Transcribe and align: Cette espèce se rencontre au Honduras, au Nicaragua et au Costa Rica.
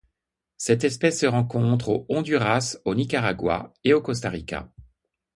Cette 0.57 0.83
espèce 0.83 1.19
se 1.19 1.27
rencontre 1.27 1.89
au 1.89 2.05
Honduras, 2.09 2.77
au 2.85 2.95
Nicaragua 2.95 3.71
et 3.83 3.93
au 3.93 4.01
Costa 4.01 4.31
Rica. 4.31 4.67